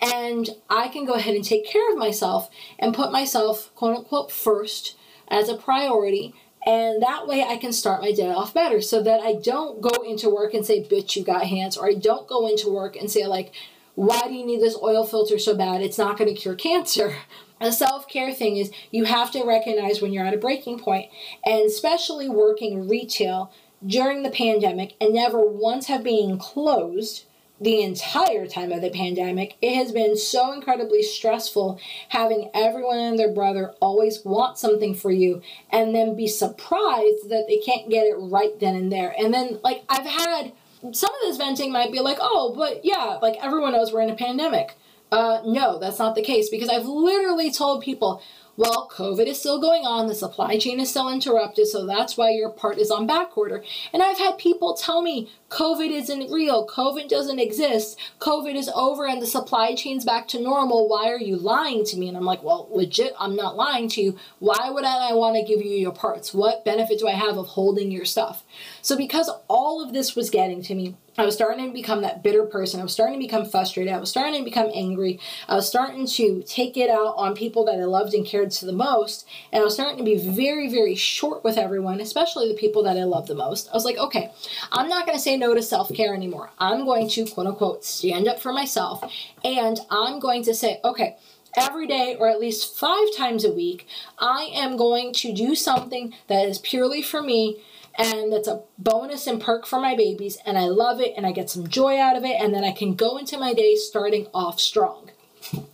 [0.00, 4.30] And I can go ahead and take care of myself and put myself, quote unquote,
[4.30, 6.34] first as a priority
[6.66, 10.02] and that way I can start my day off better so that I don't go
[10.02, 13.10] into work and say, bitch, you got hands, or I don't go into work and
[13.10, 13.52] say, like,
[13.94, 15.80] why do you need this oil filter so bad?
[15.80, 17.16] It's not going to cure cancer.
[17.60, 21.10] A self care thing is you have to recognize when you're at a breaking point,
[21.44, 23.50] and especially working retail
[23.84, 27.24] during the pandemic and never once have been closed
[27.60, 29.56] the entire time of the pandemic.
[29.60, 35.10] It has been so incredibly stressful having everyone and their brother always want something for
[35.10, 39.14] you and then be surprised that they can't get it right then and there.
[39.18, 40.52] And then, like, I've had
[40.92, 44.10] some of this venting might be like, oh, but yeah, like everyone knows we're in
[44.10, 44.76] a pandemic.
[45.10, 48.22] Uh, no, that's not the case because I've literally told people,
[48.58, 52.30] well, COVID is still going on, the supply chain is still interrupted, so that's why
[52.30, 53.62] your part is on back order.
[53.92, 59.06] And I've had people tell me COVID isn't real, COVID doesn't exist, COVID is over
[59.06, 60.88] and the supply chain's back to normal.
[60.88, 62.08] Why are you lying to me?
[62.08, 64.18] And I'm like, well, legit, I'm not lying to you.
[64.40, 66.34] Why would I want to give you your parts?
[66.34, 68.42] What benefit do I have of holding your stuff?
[68.88, 72.22] So, because all of this was getting to me, I was starting to become that
[72.22, 72.80] bitter person.
[72.80, 73.92] I was starting to become frustrated.
[73.92, 75.20] I was starting to become angry.
[75.46, 78.64] I was starting to take it out on people that I loved and cared to
[78.64, 79.28] the most.
[79.52, 82.96] And I was starting to be very, very short with everyone, especially the people that
[82.96, 83.68] I love the most.
[83.68, 84.30] I was like, okay,
[84.72, 86.50] I'm not going to say no to self care anymore.
[86.58, 89.04] I'm going to, quote unquote, stand up for myself.
[89.44, 91.18] And I'm going to say, okay,
[91.58, 93.86] every day or at least five times a week,
[94.18, 97.62] I am going to do something that is purely for me
[97.98, 101.32] and that's a bonus and perk for my babies and I love it and I
[101.32, 104.28] get some joy out of it and then I can go into my day starting
[104.32, 105.10] off strong.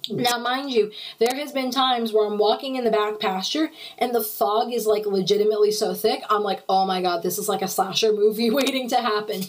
[0.08, 4.14] Now, mind you, there has been times where I'm walking in the back pasture and
[4.14, 6.22] the fog is like legitimately so thick.
[6.28, 9.42] I'm like, oh my god, this is like a slasher movie waiting to happen.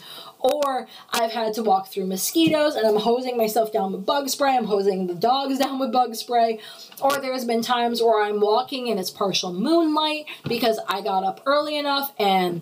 [0.45, 4.55] Or I've had to walk through mosquitoes and I'm hosing myself down with bug spray.
[4.55, 6.59] I'm hosing the dogs down with bug spray.
[7.01, 11.41] Or there's been times where I'm walking and it's partial moonlight because I got up
[11.47, 12.61] early enough and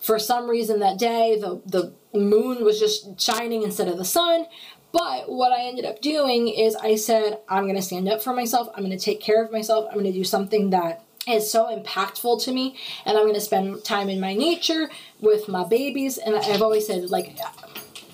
[0.00, 4.46] for some reason that day the, the moon was just shining instead of the sun.
[4.90, 8.32] But what I ended up doing is I said, I'm going to stand up for
[8.32, 8.68] myself.
[8.74, 9.86] I'm going to take care of myself.
[9.88, 13.40] I'm going to do something that is so impactful to me and I'm going to
[13.40, 17.36] spend time in my nature with my babies and I've always said like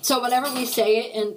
[0.03, 1.37] so whenever we say it in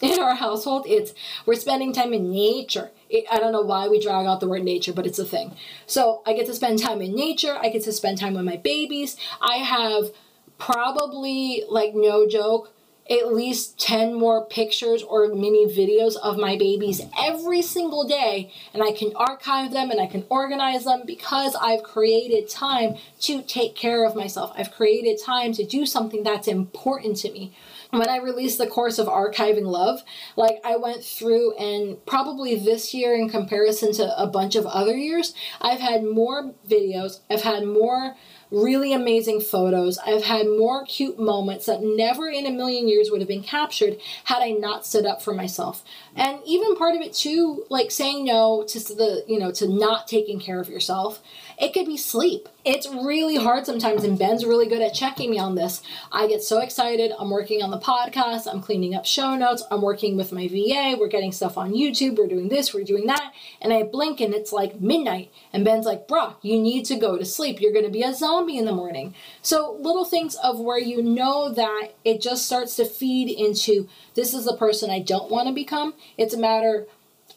[0.00, 1.12] in our household it's
[1.44, 2.90] we're spending time in nature.
[3.10, 5.56] It, I don't know why we drag out the word nature but it's a thing.
[5.86, 7.58] So I get to spend time in nature.
[7.60, 9.16] I get to spend time with my babies.
[9.40, 10.10] I have
[10.58, 12.72] probably like no joke
[13.10, 18.82] at least 10 more pictures or mini videos of my babies every single day and
[18.82, 23.74] I can archive them and I can organize them because I've created time to take
[23.74, 24.52] care of myself.
[24.56, 27.54] I've created time to do something that's important to me.
[27.90, 30.02] When I released the course of archiving love,
[30.36, 34.94] like I went through and probably this year in comparison to a bunch of other
[34.94, 38.14] years, I've had more videos, I've had more
[38.50, 39.98] really amazing photos.
[39.98, 43.98] I've had more cute moments that never in a million years would have been captured
[44.24, 45.84] had I not stood up for myself.
[46.16, 50.08] And even part of it too, like saying no to the, you know, to not
[50.08, 51.22] taking care of yourself
[51.60, 52.48] it could be sleep.
[52.64, 55.82] It's really hard sometimes, and Ben's really good at checking me on this.
[56.12, 57.12] I get so excited.
[57.18, 60.96] I'm working on the podcast, I'm cleaning up show notes, I'm working with my VA,
[60.98, 64.34] we're getting stuff on YouTube, we're doing this, we're doing that, and I blink and
[64.34, 65.32] it's like midnight.
[65.52, 67.60] And Ben's like, bruh, you need to go to sleep.
[67.60, 69.14] You're gonna be a zombie in the morning.
[69.42, 74.34] So, little things of where you know that it just starts to feed into this
[74.34, 75.94] is the person I don't wanna become.
[76.16, 76.86] It's a matter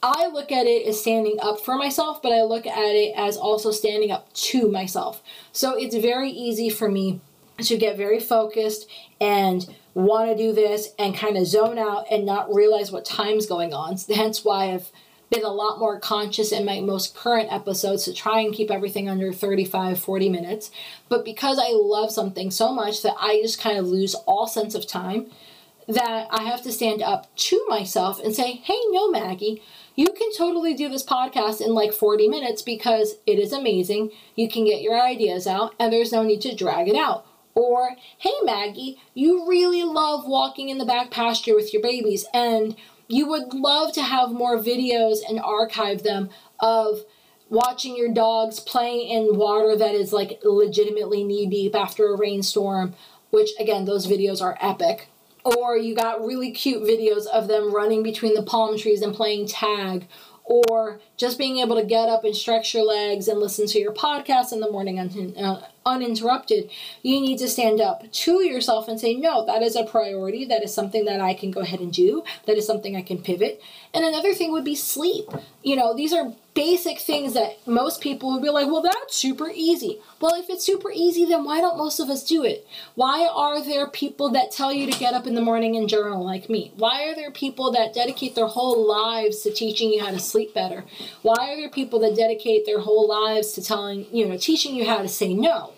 [0.04, 3.38] I look at it as standing up for myself, but I look at it as
[3.38, 5.22] also standing up to myself.
[5.52, 7.22] So it's very easy for me
[7.60, 12.26] to get very focused and want to do this and kind of zone out and
[12.26, 13.98] not realize what time's going on.
[14.14, 14.92] Hence why I've
[15.30, 19.08] been a lot more conscious in my most current episodes to try and keep everything
[19.08, 20.72] under 35 40 minutes
[21.08, 24.76] but because i love something so much that i just kind of lose all sense
[24.76, 25.28] of time
[25.88, 29.64] that i have to stand up to myself and say hey no maggie
[29.96, 34.12] you can totally do this podcast in like 40 minutes because it is amazing.
[34.36, 37.26] You can get your ideas out and there's no need to drag it out.
[37.54, 42.76] Or, hey Maggie, you really love walking in the back pasture with your babies and
[43.08, 46.30] you would love to have more videos and archive them
[46.62, 47.04] of
[47.50, 52.94] watching your dogs playing in water that is like legitimately knee deep after a rainstorm,
[53.32, 55.11] which again, those videos are epic
[55.44, 59.48] or you got really cute videos of them running between the palm trees and playing
[59.48, 60.08] tag
[60.44, 63.94] or just being able to get up and stretch your legs and listen to your
[63.94, 66.70] podcast in the morning un- uh, uninterrupted,
[67.04, 70.46] you need to stand up to yourself and say, No, that is a priority.
[70.46, 72.24] That is something that I can go ahead and do.
[72.48, 73.62] That is something I can pivot.
[73.94, 75.30] And another thing would be sleep.
[75.64, 79.50] You know, these are basic things that most people would be like, well, that's super
[79.54, 80.00] easy.
[80.20, 82.68] Well, if it's super easy, then why don't most of us do it?
[82.96, 86.26] Why are there people that tell you to get up in the morning and journal
[86.26, 86.74] like me?
[86.76, 90.54] Why are there people that dedicate their whole lives to teaching you how to sleep
[90.54, 90.84] better?
[91.22, 94.86] Why are there people that dedicate their whole lives to telling, you know, teaching you
[94.86, 95.74] how to say no?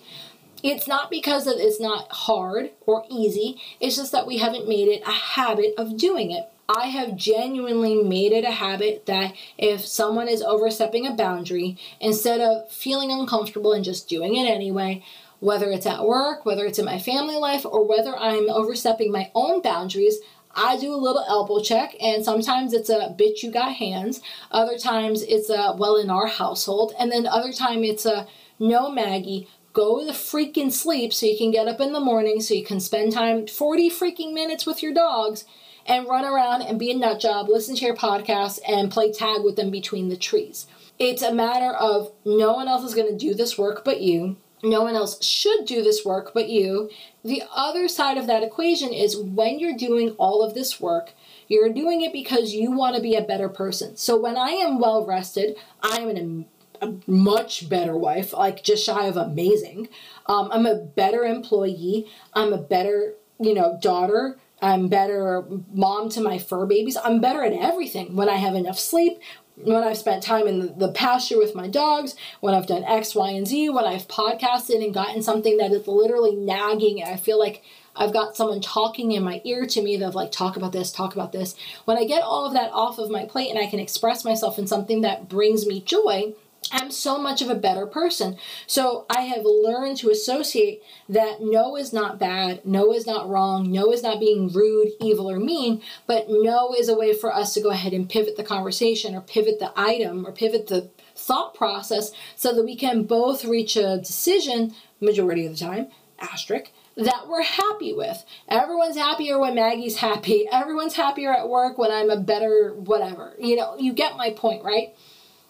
[0.63, 5.03] It's not because it's not hard or easy, it's just that we haven't made it
[5.05, 6.49] a habit of doing it.
[6.69, 12.39] I have genuinely made it a habit that if someone is overstepping a boundary, instead
[12.39, 15.03] of feeling uncomfortable and just doing it anyway,
[15.39, 19.29] whether it's at work, whether it's in my family life, or whether I'm overstepping my
[19.35, 20.19] own boundaries,
[20.55, 24.21] I do a little elbow check, and sometimes it's a bitch, you got hands.
[24.51, 28.89] Other times it's a well in our household, and then other time it's a no,
[28.89, 32.53] Maggie, go to the freaking sleep so you can get up in the morning so
[32.53, 35.43] you can spend time 40 freaking minutes with your dogs
[35.85, 39.43] and run around and be a nut job, listen to your podcast, and play tag
[39.43, 40.67] with them between the trees.
[40.99, 44.37] It's a matter of no one else is going to do this work but you.
[44.63, 46.89] No one else should do this work but you.
[47.23, 51.11] The other side of that equation is when you're doing all of this work,
[51.47, 53.97] you're doing it because you want to be a better person.
[53.97, 56.45] So when I am well rested, I am an
[56.83, 59.87] a much better wife, like just shy of amazing.
[60.25, 62.07] Um, I'm a better employee.
[62.33, 64.37] I'm a better, you know, daughter.
[64.63, 65.43] I'm better
[65.73, 66.97] mom to my fur babies.
[67.03, 69.19] I'm better at everything when I have enough sleep,
[69.55, 73.29] when I've spent time in the pasture with my dogs, when I've done X, Y,
[73.31, 77.37] and Z, when I've podcasted and gotten something that is literally nagging, and I feel
[77.37, 77.61] like
[77.93, 81.13] I've got someone talking in my ear to me that like talk about this, talk
[81.13, 81.55] about this.
[81.83, 84.57] When I get all of that off of my plate and I can express myself
[84.57, 86.33] in something that brings me joy,
[86.71, 88.37] I'm so much of a better person.
[88.67, 93.71] So I have learned to associate that no is not bad, no is not wrong,
[93.71, 97.53] no is not being rude, evil, or mean, but no is a way for us
[97.53, 101.53] to go ahead and pivot the conversation or pivot the item or pivot the thought
[101.53, 105.87] process so that we can both reach a decision, majority of the time,
[106.19, 108.23] asterisk, that we're happy with.
[108.47, 110.47] Everyone's happier when Maggie's happy.
[110.51, 113.33] Everyone's happier at work when I'm a better whatever.
[113.39, 114.95] You know, you get my point, right?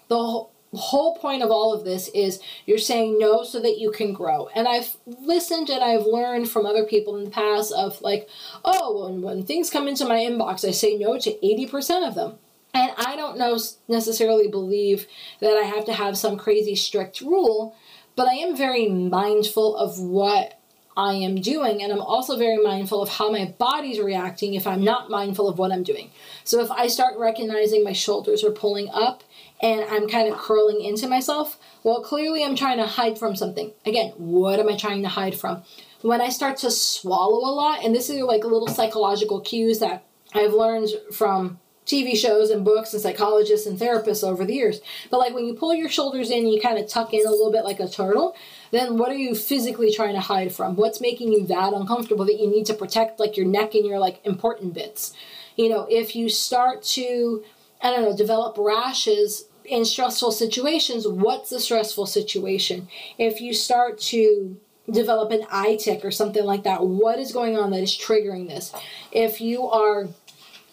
[0.07, 3.91] The whole whole point of all of this is you're saying no so that you
[3.91, 4.49] can grow.
[4.55, 8.28] And I've listened and I've learned from other people in the past of like,
[8.65, 12.38] oh, when, when things come into my inbox, I say no to 80% of them.
[12.74, 15.05] And I don't know necessarily believe
[15.39, 17.76] that I have to have some crazy strict rule,
[18.15, 20.59] but I am very mindful of what
[20.96, 24.84] I am doing, and I'm also very mindful of how my body's reacting if I'm
[24.84, 26.12] not mindful of what I'm doing.
[26.44, 29.24] So if I start recognizing my shoulders are pulling up
[29.62, 33.72] and I'm kind of curling into myself, well, clearly I'm trying to hide from something.
[33.86, 35.64] Again, what am I trying to hide from?
[36.02, 40.06] When I start to swallow a lot, and this is like little psychological cues that
[40.34, 44.82] I've learned from TV shows and books and psychologists and therapists over the years.
[45.10, 47.52] But like when you pull your shoulders in, you kind of tuck in a little
[47.52, 48.36] bit like a turtle,
[48.74, 50.76] then what are you physically trying to hide from?
[50.76, 53.99] What's making you that uncomfortable that you need to protect like your neck and your
[53.99, 55.13] like important bits?
[55.55, 57.43] You know, if you start to
[57.84, 62.88] I don't know, develop rashes in stressful situations, what's the stressful situation?
[63.17, 64.57] If you start to
[64.89, 68.47] develop an eye tic or something like that, what is going on that is triggering
[68.47, 68.74] this?
[69.11, 70.07] If you are,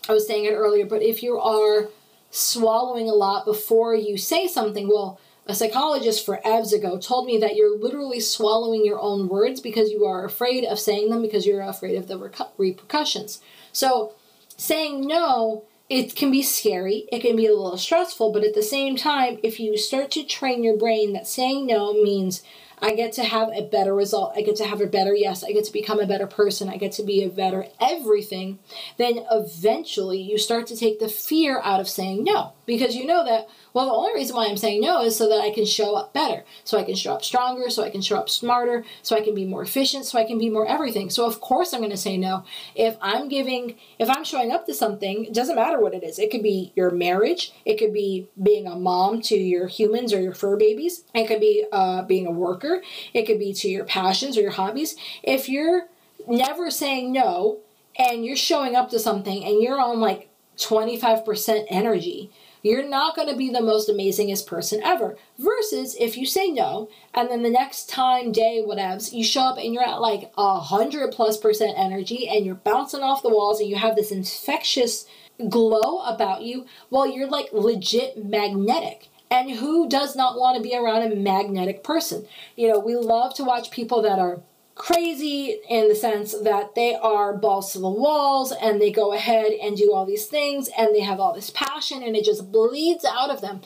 [0.08, 1.88] I was saying it earlier, but if you are
[2.30, 5.20] swallowing a lot before you say something, well,
[5.50, 9.90] a psychologist for EVS ago told me that you're literally swallowing your own words because
[9.90, 13.40] you are afraid of saying them because you're afraid of the repercussions.
[13.72, 14.14] So,
[14.56, 18.62] saying no it can be scary, it can be a little stressful, but at the
[18.62, 22.44] same time, if you start to train your brain that saying no means
[22.82, 24.32] I get to have a better result.
[24.36, 25.44] I get to have a better yes.
[25.44, 26.68] I get to become a better person.
[26.68, 28.58] I get to be a better everything.
[28.96, 33.24] Then eventually you start to take the fear out of saying no because you know
[33.24, 35.94] that, well, the only reason why I'm saying no is so that I can show
[35.94, 36.44] up better.
[36.64, 39.34] So I can show up stronger, so I can show up smarter, so I can
[39.34, 41.10] be more efficient, so I can be more everything.
[41.10, 42.44] So of course I'm going to say no.
[42.74, 46.18] If I'm giving, if I'm showing up to something, it doesn't matter what it is.
[46.18, 50.20] It could be your marriage, it could be being a mom to your humans or
[50.20, 52.80] your fur babies, it could be uh, being a worker
[53.12, 54.96] it could be to your passions or your hobbies.
[55.22, 55.88] If you're
[56.26, 57.58] never saying no
[57.98, 62.30] and you're showing up to something and you're on like 25% energy,
[62.62, 65.16] you're not going to be the most amazingest person ever.
[65.38, 69.58] Versus if you say no, and then the next time, day, whatever, you show up
[69.58, 73.60] and you're at like a hundred plus percent energy and you're bouncing off the walls
[73.60, 75.06] and you have this infectious
[75.48, 79.08] glow about you, well, you're like legit magnetic.
[79.30, 82.26] And who does not want to be around a magnetic person?
[82.56, 84.42] You know, we love to watch people that are
[84.80, 89.52] crazy in the sense that they are balls to the walls and they go ahead
[89.62, 93.04] and do all these things and they have all this passion and it just bleeds
[93.04, 93.60] out of them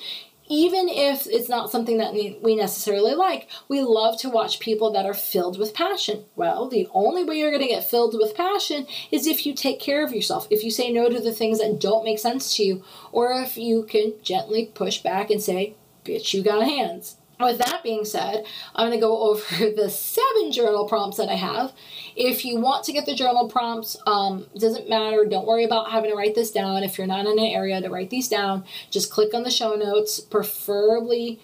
[0.47, 5.07] even if it's not something that we necessarily like, we love to watch people that
[5.07, 6.25] are filled with passion.
[6.37, 9.81] Well, the only way you're going to get filled with passion is if you take
[9.81, 12.63] care of yourself, if you say no to the things that don't make sense to
[12.63, 17.59] you, or if you can gently push back and say, bitch, you got hands with
[17.59, 21.73] that being said, I'm going to go over the seven journal prompts that I have.
[22.17, 25.25] If you want to get the journal prompts, um, doesn't matter.
[25.25, 26.83] Don't worry about having to write this down.
[26.83, 29.75] If you're not in an area to write these down, just click on the show
[29.75, 31.41] notes, preferably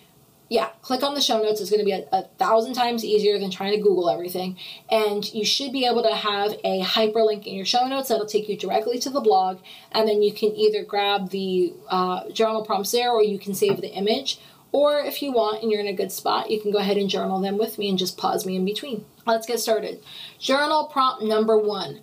[0.50, 1.60] yeah, click on the show notes.
[1.60, 4.58] It's going to be a, a, thousand times easier than trying to Google everything.
[4.90, 8.48] And you should be able to have a hyperlink in your show notes that'll take
[8.48, 9.60] you directly to the blog.
[9.92, 13.80] And then you can either grab the uh, journal prompts there or you can save
[13.80, 14.40] the image.
[14.72, 17.10] Or if you want and you're in a good spot, you can go ahead and
[17.10, 19.04] journal them with me and just pause me in between.
[19.26, 20.02] Let's get started.
[20.38, 22.00] Journal prompt number one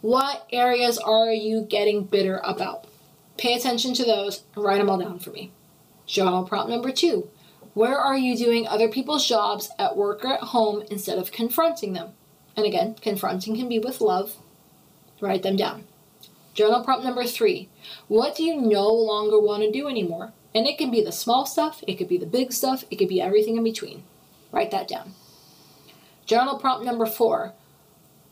[0.00, 2.86] What areas are you getting bitter about?
[3.36, 5.52] Pay attention to those and write them all down for me.
[6.06, 7.28] Journal prompt number two
[7.76, 11.92] where are you doing other people's jobs at work or at home instead of confronting
[11.92, 12.14] them?
[12.56, 14.36] And again, confronting can be with love.
[15.20, 15.84] Write them down.
[16.54, 17.68] Journal prompt number three
[18.08, 20.32] What do you no longer want to do anymore?
[20.56, 23.10] And it can be the small stuff, it could be the big stuff, it could
[23.10, 24.04] be everything in between.
[24.50, 25.12] Write that down.
[26.24, 27.52] Journal prompt number four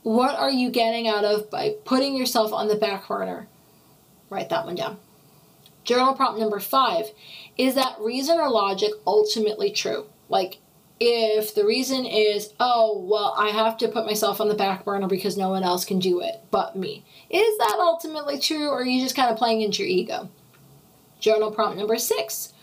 [0.05, 3.47] What are you getting out of by putting yourself on the back burner?
[4.31, 4.97] Write that one down.
[5.85, 7.11] Journal prompt number five
[7.59, 10.07] is that reason or logic ultimately true?
[10.31, 10.61] Like,
[10.99, 15.09] if the reason is, oh, well, I have to put myself on the back burner
[15.09, 18.87] because no one else can do it but me, is that ultimately true or are
[18.87, 20.31] you just kind of playing into your ego?
[21.21, 22.55] Journal prompt number six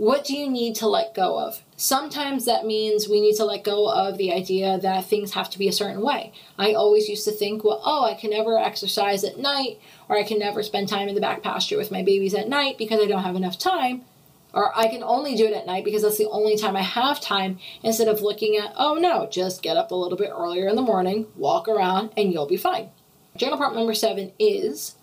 [0.00, 1.62] what do you need to let go of?
[1.76, 5.58] Sometimes that means we need to let go of the idea that things have to
[5.58, 6.32] be a certain way.
[6.56, 10.22] I always used to think, well, oh, I can never exercise at night, or I
[10.22, 13.08] can never spend time in the back pasture with my babies at night because I
[13.08, 14.06] don't have enough time.
[14.54, 17.20] Or I can only do it at night because that's the only time I have
[17.20, 20.76] time, instead of looking at, oh no, just get up a little bit earlier in
[20.76, 22.88] the morning, walk around, and you'll be fine.
[23.36, 24.94] Journal prompt number seven is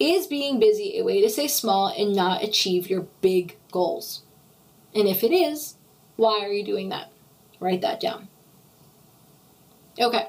[0.00, 4.22] Is being busy a way to stay small and not achieve your big goals?
[4.94, 5.76] And if it is,
[6.16, 7.10] why are you doing that?
[7.60, 8.28] Write that down.
[9.98, 10.28] Okay,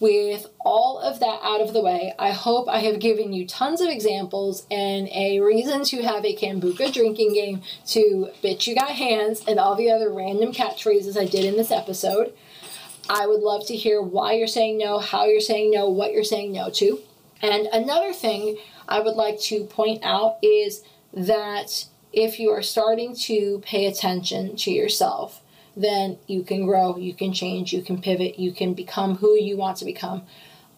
[0.00, 3.80] with all of that out of the way, I hope I have given you tons
[3.80, 8.90] of examples and a reason to have a kombucha drinking game to bitch you got
[8.90, 12.34] hands and all the other random catchphrases I did in this episode.
[13.08, 16.24] I would love to hear why you're saying no, how you're saying no, what you're
[16.24, 17.00] saying no to.
[17.40, 20.82] And another thing I would like to point out is
[21.12, 25.42] that if you are starting to pay attention to yourself,
[25.76, 29.56] then you can grow, you can change, you can pivot, you can become who you
[29.56, 30.22] want to become.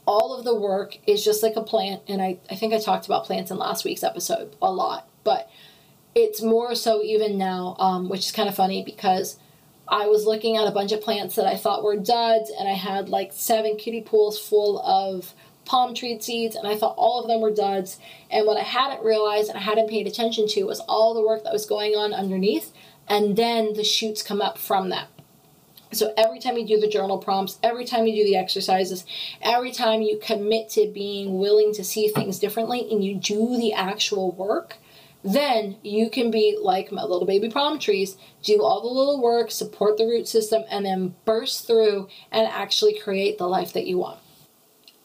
[0.07, 3.07] All of the work is just like a plant, and I, I think I talked
[3.07, 5.51] about plants in last week's episode a lot, but
[6.15, 9.39] it's more so even now, um, which is kind of funny because
[9.89, 12.73] I was looking at a bunch of plants that I thought were duds, and I
[12.73, 15.35] had like seven kiddie pools full of
[15.67, 17.99] palm tree seeds, and I thought all of them were duds.
[18.31, 21.45] And what I hadn't realized and I hadn't paid attention to was all the work
[21.45, 22.73] that was going on underneath,
[23.07, 25.09] and then the shoots come up from that.
[25.93, 29.07] So every time you do the journal prompts, every time you do the exercises,
[29.41, 33.73] every time you commit to being willing to see things differently and you do the
[33.73, 34.77] actual work,
[35.25, 39.51] then you can be like my little baby palm trees, do all the little work,
[39.51, 43.99] support the root system, and then burst through and actually create the life that you
[43.99, 44.19] want.